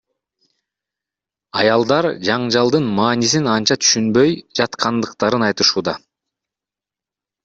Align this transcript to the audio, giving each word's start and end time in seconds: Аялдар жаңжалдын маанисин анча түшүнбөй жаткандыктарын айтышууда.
Аялдар 1.63 2.07
жаңжалдын 2.29 2.87
маанисин 2.99 3.49
анча 3.55 3.77
түшүнбөй 3.81 4.33
жаткандыктарын 4.61 5.45
айтышууда. 5.49 5.95